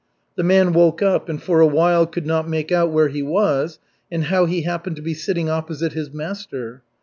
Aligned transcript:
The 0.33 0.41
man 0.41 0.73
woke 0.73 1.03
up 1.03 1.29
and 1.29 1.39
for 1.39 1.59
a 1.61 1.67
while 1.67 2.07
could 2.07 2.25
not 2.25 2.49
make 2.49 2.71
out 2.71 2.89
where 2.89 3.09
he 3.09 3.21
was 3.21 3.77
and 4.11 4.23
how 4.23 4.45
he 4.47 4.63
happened 4.63 4.95
to 4.95 5.01
be 5.03 5.13
sitting 5.13 5.47
opposite 5.47 5.93
his 5.93 6.11
master. 6.11 6.81